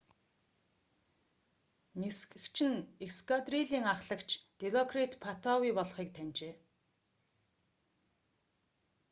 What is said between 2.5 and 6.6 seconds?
нь эскадрилийн аххлагч дилокрит паттавий болохыг таньжээ